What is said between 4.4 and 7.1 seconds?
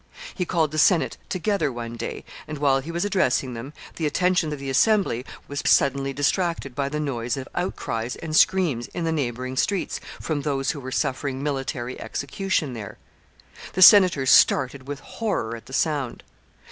of the Assembly was suddenly distracted by the